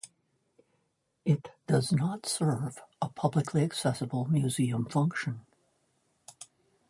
It 1.25 1.51
does 1.67 1.91
not 1.91 2.25
serve 2.25 2.81
a 3.03 3.09
publicly 3.09 3.63
accessible 3.63 4.25
museum 4.25 4.89
function. 4.89 5.41